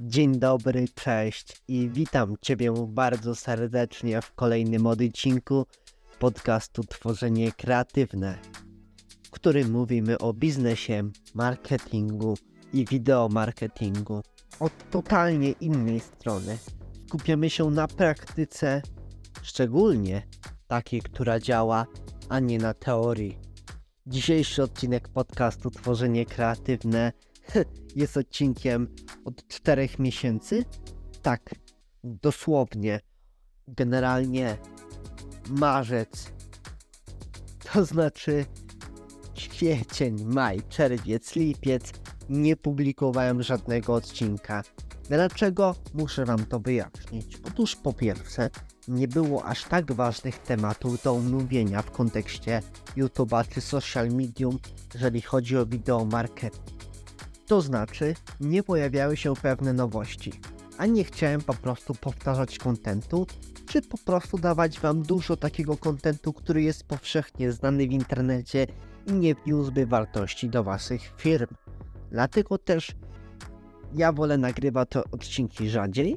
Dzień 0.00 0.38
dobry, 0.38 0.84
cześć 0.94 1.62
i 1.68 1.90
witam 1.90 2.34
Ciebie 2.42 2.74
bardzo 2.88 3.34
serdecznie 3.34 4.22
w 4.22 4.34
kolejnym 4.34 4.86
odcinku 4.86 5.66
podcastu 6.18 6.84
Tworzenie 6.84 7.52
Kreatywne, 7.52 8.38
w 9.26 9.30
którym 9.30 9.70
mówimy 9.70 10.18
o 10.18 10.32
biznesie, 10.32 11.10
marketingu 11.34 12.34
i 12.72 12.84
wideomarketingu. 12.84 14.22
Od 14.60 14.90
totalnie 14.90 15.50
innej 15.50 16.00
strony 16.00 16.58
skupiamy 17.08 17.50
się 17.50 17.70
na 17.70 17.88
praktyce, 17.88 18.82
szczególnie 19.42 20.22
takiej, 20.66 21.02
która 21.02 21.40
działa, 21.40 21.86
a 22.28 22.40
nie 22.40 22.58
na 22.58 22.74
teorii. 22.74 23.38
Dzisiejszy 24.06 24.62
odcinek 24.62 25.08
podcastu 25.08 25.70
Tworzenie 25.70 26.26
Kreatywne 26.26 27.12
jest 27.96 28.16
odcinkiem 28.16 28.88
od 29.24 29.48
czterech 29.48 29.98
miesięcy. 29.98 30.64
Tak, 31.22 31.54
dosłownie. 32.04 33.00
Generalnie 33.68 34.56
marzec. 35.50 36.32
To 37.72 37.84
znaczy 37.84 38.46
kwiecień, 39.58 40.24
maj, 40.24 40.62
czerwiec, 40.68 41.36
lipiec 41.36 41.92
nie 42.28 42.56
publikowałem 42.56 43.42
żadnego 43.42 43.94
odcinka. 43.94 44.62
Dlaczego? 45.08 45.74
Muszę 45.94 46.24
Wam 46.24 46.46
to 46.46 46.60
wyjaśnić. 46.60 47.38
Otóż 47.46 47.76
po 47.76 47.92
pierwsze, 47.92 48.50
nie 48.88 49.08
było 49.08 49.44
aż 49.44 49.64
tak 49.64 49.92
ważnych 49.92 50.38
tematów 50.38 51.02
do 51.02 51.12
omówienia 51.12 51.82
w 51.82 51.90
kontekście 51.90 52.62
YouTube'a 52.96 53.48
czy 53.48 53.60
social 53.60 54.08
medium, 54.08 54.58
jeżeli 54.94 55.20
chodzi 55.20 55.56
o 55.56 55.66
wideo 55.66 56.04
marketing. 56.04 56.77
To 57.48 57.60
znaczy, 57.60 58.14
nie 58.40 58.62
pojawiały 58.62 59.16
się 59.16 59.34
pewne 59.34 59.72
nowości, 59.72 60.32
a 60.78 60.86
nie 60.86 61.04
chciałem 61.04 61.40
po 61.40 61.54
prostu 61.54 61.94
powtarzać 61.94 62.58
kontentu, 62.58 63.26
czy 63.66 63.82
po 63.82 63.98
prostu 63.98 64.38
dawać 64.38 64.80
wam 64.80 65.02
dużo 65.02 65.36
takiego 65.36 65.76
kontentu, 65.76 66.32
który 66.32 66.62
jest 66.62 66.84
powszechnie 66.84 67.52
znany 67.52 67.88
w 67.88 67.92
internecie 67.92 68.66
i 69.06 69.12
nie 69.12 69.34
wniósłby 69.34 69.86
wartości 69.86 70.48
do 70.48 70.64
waszych 70.64 71.14
firm. 71.16 71.54
Dlatego 72.10 72.58
też 72.58 72.92
ja 73.94 74.12
wolę 74.12 74.38
nagrywać 74.38 74.88
te 74.90 75.04
odcinki 75.10 75.68
rzadziej, 75.68 76.16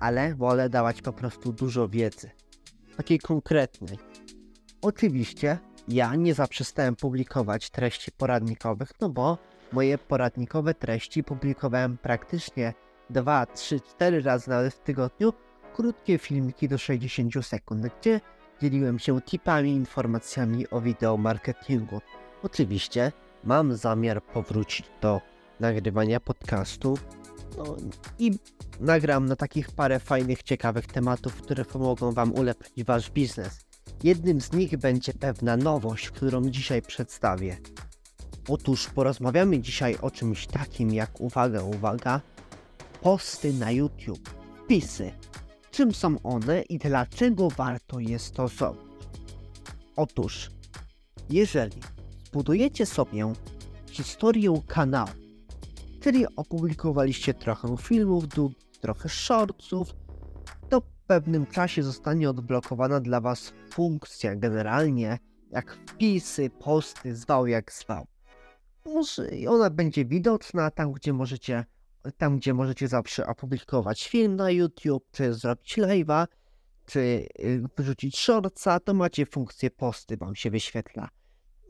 ale 0.00 0.34
wolę 0.34 0.68
dawać 0.68 1.02
po 1.02 1.12
prostu 1.12 1.52
dużo 1.52 1.88
wiedzy. 1.88 2.30
Takiej 2.96 3.18
konkretnej. 3.18 3.98
Oczywiście 4.82 5.58
ja 5.88 6.14
nie 6.14 6.34
zaprzestałem 6.34 6.96
publikować 6.96 7.70
treści 7.70 8.12
poradnikowych, 8.12 8.92
no 9.00 9.08
bo 9.08 9.38
moje 9.72 9.98
poradnikowe 9.98 10.74
treści 10.74 11.24
publikowałem 11.24 11.98
praktycznie 11.98 12.74
2, 13.10 13.46
3, 13.46 13.80
4 13.80 14.22
razy 14.22 14.50
nawet 14.50 14.74
w 14.74 14.78
tygodniu, 14.78 15.32
krótkie 15.74 16.18
filmiki 16.18 16.68
do 16.68 16.78
60 16.78 17.46
sekund, 17.46 17.86
gdzie 18.00 18.20
dzieliłem 18.62 18.98
się 18.98 19.20
tipami, 19.20 19.70
informacjami 19.70 20.70
o 20.70 20.80
wideo 20.80 21.16
marketingu. 21.16 22.00
Oczywiście 22.42 23.12
mam 23.44 23.76
zamiar 23.76 24.22
powrócić 24.22 24.86
do 25.00 25.20
nagrywania 25.60 26.20
podcastu 26.20 26.98
no, 27.56 27.76
i 28.18 28.30
nagram 28.80 29.26
na 29.26 29.36
takich 29.36 29.70
parę 29.70 30.00
fajnych, 30.00 30.42
ciekawych 30.42 30.86
tematów, 30.86 31.42
które 31.42 31.64
pomogą 31.64 32.12
Wam 32.12 32.34
ulepszyć 32.34 32.84
Wasz 32.84 33.10
biznes. 33.10 33.65
Jednym 34.04 34.40
z 34.40 34.52
nich 34.52 34.76
będzie 34.76 35.12
pewna 35.12 35.56
nowość, 35.56 36.10
którą 36.10 36.50
dzisiaj 36.50 36.82
przedstawię. 36.82 37.56
Otóż 38.48 38.86
porozmawiamy 38.86 39.60
dzisiaj 39.60 39.96
o 40.02 40.10
czymś 40.10 40.46
takim 40.46 40.94
jak, 40.94 41.20
uwaga, 41.20 41.62
uwaga, 41.62 42.20
posty 43.02 43.52
na 43.52 43.70
YouTube, 43.70 44.30
wpisy. 44.64 45.12
Czym 45.70 45.94
są 45.94 46.22
one 46.22 46.62
i 46.62 46.78
dlaczego 46.78 47.50
warto 47.50 48.00
je 48.00 48.18
stosować? 48.18 48.86
Otóż, 49.96 50.50
jeżeli 51.30 51.80
zbudujecie 52.24 52.86
sobie 52.86 53.32
historię 53.90 54.62
kanału, 54.66 55.10
czyli 56.00 56.26
opublikowaliście 56.36 57.34
trochę 57.34 57.76
filmów, 57.76 58.24
trochę 58.80 59.08
shortsów, 59.08 59.88
pewnym 61.06 61.46
czasie 61.46 61.82
zostanie 61.82 62.30
odblokowana 62.30 63.00
dla 63.00 63.20
Was 63.20 63.52
funkcja 63.70 64.36
generalnie 64.36 65.18
jak 65.50 65.72
wpisy, 65.86 66.50
posty, 66.50 67.16
zwał 67.16 67.46
jak 67.46 67.72
zwał 67.72 68.06
może 68.86 69.28
ona 69.48 69.70
będzie 69.70 70.04
widoczna 70.04 70.70
tam, 70.70 70.92
gdzie 70.92 71.12
możecie, 71.12 71.64
tam, 72.16 72.36
gdzie 72.36 72.54
możecie 72.54 72.88
zawsze 72.88 73.26
opublikować 73.26 74.08
film 74.08 74.36
na 74.36 74.50
YouTube, 74.50 75.08
czy 75.12 75.34
zrobić 75.34 75.78
live'a, 75.78 76.26
czy 76.86 77.00
y, 77.40 77.62
wyrzucić 77.76 78.18
shortsa, 78.18 78.80
to 78.80 78.94
macie 78.94 79.26
funkcję 79.26 79.70
posty, 79.70 80.16
wam 80.16 80.36
się 80.36 80.50
wyświetla. 80.50 81.08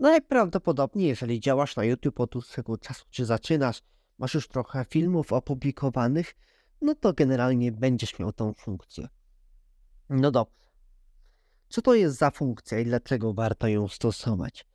Najprawdopodobniej, 0.00 1.08
jeżeli 1.08 1.40
działasz 1.40 1.76
na 1.76 1.84
YouTube 1.84 2.20
od 2.20 2.30
dłuższego 2.30 2.78
czasu, 2.78 3.04
czy 3.10 3.24
zaczynasz, 3.24 3.82
masz 4.18 4.34
już 4.34 4.48
trochę 4.48 4.84
filmów 4.84 5.32
opublikowanych, 5.32 6.34
no 6.80 6.94
to 6.94 7.12
generalnie 7.12 7.72
będziesz 7.72 8.18
miał 8.18 8.32
tą 8.32 8.52
funkcję. 8.54 9.08
No 10.10 10.30
dobrze. 10.30 10.70
Co 11.68 11.82
to 11.82 11.94
jest 11.94 12.18
za 12.18 12.30
funkcja 12.30 12.78
i 12.78 12.84
dlaczego 12.84 13.34
warto 13.34 13.68
ją 13.68 13.88
stosować? 13.88 14.66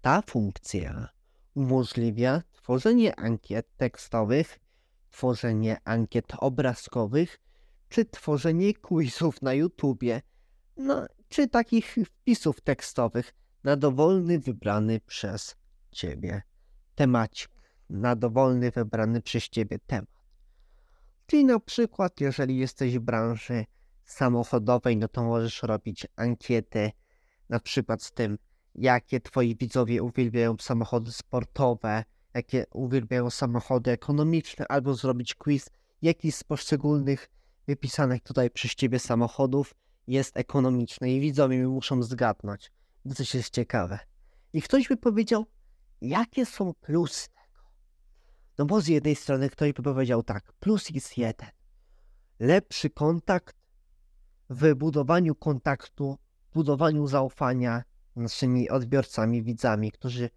Ta 0.00 0.22
funkcja 0.22 1.08
umożliwia 1.54 2.42
tworzenie 2.52 3.16
ankiet 3.16 3.76
tekstowych, 3.76 4.58
tworzenie 5.10 5.76
ankiet 5.84 6.32
obrazkowych, 6.38 7.40
czy 7.88 8.04
tworzenie 8.04 8.74
quizów 8.74 9.42
na 9.42 9.54
YouTubie, 9.54 10.22
no, 10.76 11.06
czy 11.28 11.48
takich 11.48 11.96
wpisów 12.06 12.60
tekstowych 12.60 13.34
na 13.64 13.76
dowolny 13.76 14.38
wybrany 14.38 15.00
przez 15.00 15.56
Ciebie 15.90 16.42
temacik, 16.94 17.50
na 17.90 18.16
dowolny 18.16 18.70
wybrany 18.70 19.22
przez 19.22 19.48
Ciebie 19.48 19.78
temat. 19.86 20.08
Czyli 21.26 21.44
na 21.44 21.60
przykład, 21.60 22.20
jeżeli 22.20 22.56
jesteś 22.56 22.98
w 22.98 23.02
branży 23.02 23.64
samochodowej, 24.08 24.96
no 24.96 25.08
to 25.08 25.24
możesz 25.24 25.62
robić 25.62 26.06
ankiety 26.16 26.90
na 27.48 27.60
przykład 27.60 28.02
z 28.02 28.12
tym, 28.12 28.38
jakie 28.74 29.20
twoi 29.20 29.56
widzowie 29.56 30.02
uwielbiają 30.02 30.56
samochody 30.60 31.12
sportowe, 31.12 32.04
jakie 32.34 32.64
uwielbiają 32.72 33.30
samochody 33.30 33.90
ekonomiczne, 33.90 34.68
albo 34.68 34.94
zrobić 34.94 35.34
quiz, 35.34 35.70
jaki 36.02 36.32
z 36.32 36.44
poszczególnych 36.44 37.28
wypisanych 37.66 38.22
tutaj 38.22 38.50
przez 38.50 38.74
ciebie 38.74 38.98
samochodów 38.98 39.74
jest 40.06 40.36
ekonomiczny 40.36 41.12
i 41.12 41.20
widzowie 41.20 41.68
muszą 41.68 42.02
zgadnąć, 42.02 42.72
bo 43.04 43.14
coś 43.14 43.34
jest 43.34 43.50
ciekawe. 43.50 43.98
I 44.52 44.62
ktoś 44.62 44.88
by 44.88 44.96
powiedział, 44.96 45.46
jakie 46.00 46.46
są 46.46 46.74
plusy 46.80 47.28
tego? 47.28 47.70
No 48.58 48.64
bo 48.64 48.80
z 48.80 48.86
jednej 48.88 49.16
strony 49.16 49.50
ktoś 49.50 49.72
by 49.72 49.82
powiedział 49.82 50.22
tak, 50.22 50.52
plus 50.52 50.90
jest 50.90 51.18
jeden. 51.18 51.48
Lepszy 52.40 52.90
kontakt 52.90 53.57
w 54.50 54.74
budowaniu 54.74 55.34
kontaktu, 55.34 56.18
budowaniu 56.54 57.06
zaufania, 57.06 57.82
naszymi 58.16 58.70
odbiorcami, 58.70 59.42
widzami, 59.42 59.92
którzy 59.92 60.30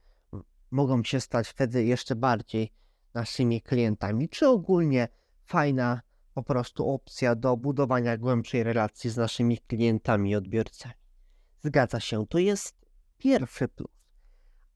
mogą 0.72 1.04
się 1.04 1.22
stać 1.22 1.48
wtedy 1.48 1.86
jeszcze 1.86 2.16
bardziej 2.16 2.72
naszymi 3.14 3.62
klientami, 3.62 4.30
czy 4.30 4.48
ogólnie 4.48 5.08
fajna 5.46 6.02
po 6.34 6.44
prostu 6.44 6.90
opcja 6.90 7.36
do 7.36 7.58
budowania 7.58 8.18
głębszej 8.18 8.64
relacji 8.64 9.10
z 9.10 9.18
naszymi 9.18 9.58
klientami 9.58 10.30
i 10.30 10.36
odbiorcami. 10.36 10.96
Zgadza 11.64 12.00
się, 12.00 12.28
to 12.28 12.38
jest 12.38 12.76
pierwszy 13.18 13.68
plus. 13.68 13.92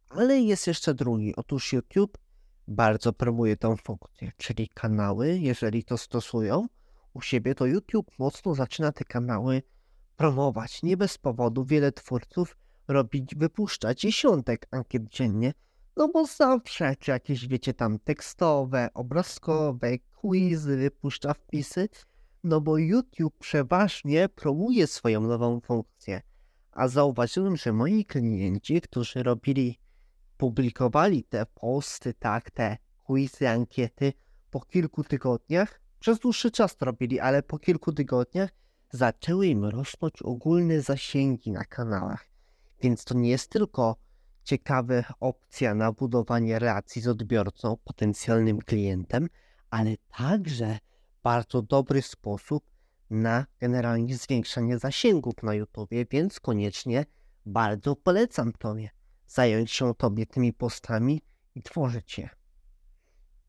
Ale 0.10 0.40
jest 0.40 0.68
jeszcze 0.68 0.94
drugi. 0.94 1.36
Otóż 1.36 1.74
YouTube 1.74 2.18
bardzo 2.68 3.14
promuje 3.14 3.58
tą 3.58 3.78
funkcję, 3.78 4.32
czyli 4.38 4.70
kanały, 4.70 5.38
jeżeli 5.40 5.84
to 5.84 5.98
stosują 5.98 6.68
u 7.16 7.22
siebie, 7.22 7.56
to 7.56 7.66
YouTube 7.66 8.12
mocno 8.20 8.56
zaczyna 8.56 8.92
te 8.92 9.06
kanały 9.06 9.62
promować. 10.18 10.84
Nie 10.84 10.98
bez 10.98 11.18
powodu 11.18 11.66
wiele 11.66 11.92
twórców 11.92 12.58
robić, 12.88 13.36
wypuszczać 13.36 14.02
dziesiątek 14.02 14.68
ankiet 14.72 15.04
dziennie, 15.08 15.54
no 15.98 16.08
bo 16.08 16.26
zawsze, 16.26 16.96
czy 16.96 17.12
jakieś, 17.12 17.48
wiecie, 17.48 17.74
tam 17.74 18.00
tekstowe, 18.00 18.90
obrazkowe, 18.94 19.98
quizy, 20.00 20.78
wypuszcza 20.78 21.34
wpisy, 21.34 21.90
no 22.44 22.62
bo 22.62 22.78
YouTube 22.78 23.38
przeważnie 23.40 24.30
promuje 24.30 24.88
swoją 24.88 25.22
nową 25.22 25.60
funkcję. 25.60 26.22
A 26.72 26.88
zauważyłem, 26.88 27.58
że 27.58 27.74
moi 27.74 28.06
klienci, 28.06 28.82
którzy 28.82 29.24
robili, 29.24 29.80
publikowali 30.38 31.24
te 31.24 31.46
posty, 31.46 32.14
tak, 32.14 32.52
te 32.52 32.78
quizy, 33.04 33.50
ankiety 33.50 34.14
po 34.52 34.62
kilku 34.62 35.04
tygodniach, 35.04 35.85
przez 36.06 36.20
dłuższy 36.20 36.52
czas 36.52 36.78
to 36.78 36.86
robili, 36.86 37.20
ale 37.20 37.44
po 37.44 37.60
kilku 37.60 37.94
tygodniach 37.94 38.50
zaczęły 38.92 39.48
im 39.48 39.66
rosnąć 39.66 40.22
ogólne 40.22 40.82
zasięgi 40.82 41.52
na 41.52 41.64
kanałach. 41.64 42.28
Więc 42.82 43.04
to 43.04 43.14
nie 43.14 43.30
jest 43.30 43.50
tylko 43.50 43.96
ciekawa 44.44 44.94
opcja 45.20 45.76
na 45.76 45.92
budowanie 45.92 46.60
relacji 46.60 47.02
z 47.02 47.08
odbiorcą, 47.08 47.78
potencjalnym 47.84 48.60
klientem, 48.60 49.30
ale 49.70 49.96
także 50.18 50.78
bardzo 51.24 51.62
dobry 51.62 52.02
sposób 52.02 52.64
na 53.10 53.46
generalnie 53.60 54.18
zwiększanie 54.18 54.80
zasięgów 54.80 55.44
na 55.44 55.54
YouTubie, 55.54 56.06
więc 56.12 56.40
koniecznie 56.40 57.06
bardzo 57.46 57.96
polecam 57.96 58.52
Tobie 58.52 58.90
zająć 59.28 59.72
się 59.72 59.96
Tobie 59.96 60.26
tymi 60.26 60.54
postami 60.54 61.22
i 61.56 61.62
tworzyć 61.62 62.18
je. 62.18 62.30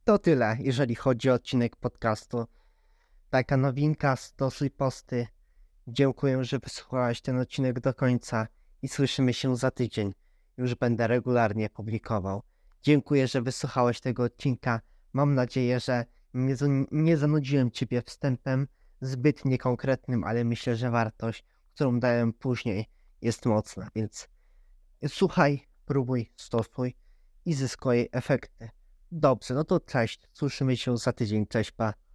To 0.07 0.19
tyle, 0.19 0.57
jeżeli 0.61 0.95
chodzi 0.95 1.31
o 1.31 1.35
odcinek 1.35 1.77
podcastu. 1.77 2.47
Taka 3.31 3.57
nowinka, 3.57 4.17
stosuj 4.17 4.71
posty. 4.71 5.27
Dziękuję, 5.87 6.45
że 6.45 6.59
wysłuchałaś 6.59 7.21
ten 7.21 7.39
odcinek 7.39 7.81
do 7.81 7.95
końca 7.95 8.47
i 8.83 8.89
słyszymy 8.89 9.35
się 9.35 9.57
za 9.57 9.71
tydzień. 9.71 10.15
Już 10.57 10.75
będę 10.75 11.07
regularnie 11.07 11.71
publikował. 11.71 12.43
Dziękuję, 12.83 13.29
że 13.29 13.43
wysłuchałeś 13.43 14.01
tego 14.01 14.23
odcinka. 14.23 14.81
Mam 15.13 15.35
nadzieję, 15.35 15.81
że 15.81 16.05
nie, 16.35 16.55
nie 16.91 17.17
zanudziłem 17.17 17.71
Ciebie 17.71 18.03
wstępem 18.03 18.69
zbyt 19.01 19.45
niekonkretnym, 19.45 20.25
ale 20.25 20.45
myślę, 20.45 20.77
że 20.77 20.91
wartość, 20.91 21.45
którą 21.75 22.01
dałem 22.01 22.33
później, 22.33 22.87
jest 23.23 23.47
mocna, 23.47 23.89
więc 23.95 24.29
słuchaj, 25.09 25.67
próbuj, 25.85 26.33
stosuj 26.37 26.97
i 27.45 27.55
zyskuj 27.55 28.09
efekty. 28.13 28.69
Dobrze, 29.19 29.55
no 29.55 29.65
to 29.65 29.81
cześć. 29.81 30.21
Słyszymy 30.33 30.77
się 30.77 30.99
za 30.99 31.13
tydzień. 31.13 31.47
Cześć, 31.47 31.71
pa. 31.71 31.95